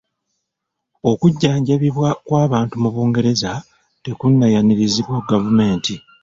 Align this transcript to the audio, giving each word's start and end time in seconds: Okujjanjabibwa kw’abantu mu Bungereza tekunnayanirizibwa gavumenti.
Okujjanjabibwa 1.09 2.09
kw’abantu 2.25 2.75
mu 2.83 2.89
Bungereza 2.95 3.51
tekunnayanirizibwa 4.03 5.17
gavumenti. 5.29 5.93